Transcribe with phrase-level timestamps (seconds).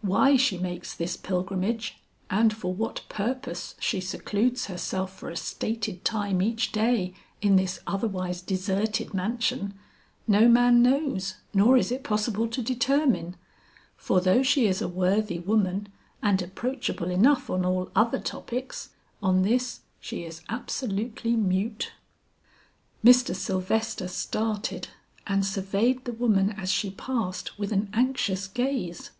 [0.00, 1.98] Why she makes this pilgrimage
[2.30, 7.80] and for what purpose she secludes herself for a stated time each day in this
[7.84, 9.74] otherwise deserted mansion,
[10.28, 13.34] no man knows nor is it possible to determine,
[13.96, 15.88] for though she is a worthy woman
[16.22, 18.90] and approachable enough on all other topics,
[19.20, 21.90] on this she is absolutely mute."
[23.04, 23.34] Mr.
[23.34, 24.86] Sylvester started
[25.26, 29.10] and surveyed the woman as she passed with an anxious gaze.